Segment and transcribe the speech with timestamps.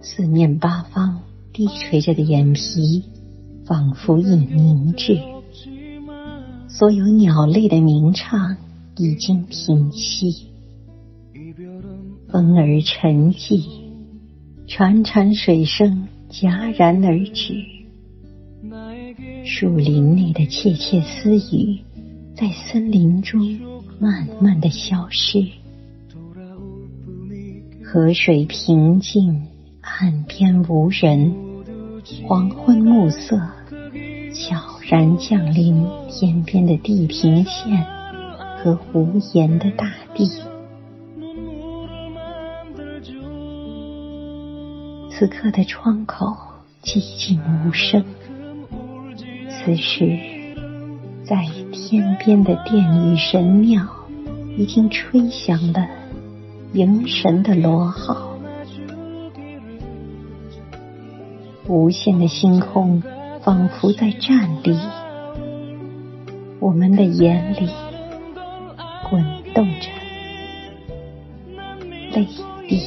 [0.00, 1.20] 四面八方
[1.52, 3.04] 低垂着的眼皮，
[3.66, 5.18] 仿佛已凝滞。
[6.68, 8.56] 所有鸟类的鸣唱
[8.96, 10.48] 已经平息，
[12.28, 13.64] 风儿沉寂，
[14.68, 17.54] 潺潺水声戛然而止。
[19.44, 21.80] 树林内的窃窃私语，
[22.36, 23.40] 在森林中
[23.98, 25.44] 慢慢的消失。
[27.82, 29.46] 河水平静，
[30.00, 31.34] 岸边无人，
[32.28, 33.36] 黄昏暮色
[34.32, 34.56] 悄
[34.88, 37.84] 然降临天边的地平线
[38.56, 40.30] 和无言的大地。
[45.10, 46.26] 此刻的窗口
[46.84, 48.04] 寂静无声，
[49.50, 50.16] 此时
[51.24, 53.84] 在天边的殿宇神庙
[54.56, 55.84] 已经吹响了。
[56.74, 58.27] 迎神的螺号，
[61.68, 63.02] 无限的星空
[63.42, 64.74] 仿佛在站立，
[66.60, 67.68] 我们的眼里
[69.10, 69.22] 滚
[69.54, 69.90] 动着
[72.14, 72.26] 泪
[72.66, 72.82] 滴。